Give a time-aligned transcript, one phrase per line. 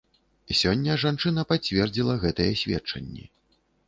[0.59, 3.27] Сёння жанчына пацвердзіла гэтыя сведчанні.